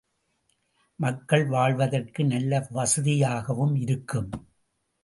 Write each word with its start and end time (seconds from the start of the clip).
மக்கள் 0.99 1.45
வாழ்வதற்கு 1.45 2.25
நல்ல 2.25 2.67
வசதியாகவும் 2.71 3.75
இருக்கும். 3.75 4.31